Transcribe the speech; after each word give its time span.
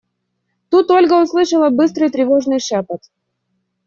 Тут 0.71 0.87
Ольга 0.95 1.21
услышала 1.23 1.69
быстрый, 1.69 2.09
тревожный 2.09 2.59
шепот. 2.59 3.01